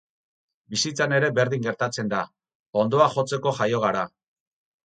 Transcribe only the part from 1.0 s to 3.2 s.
ere berdin gertatzen da, hondoa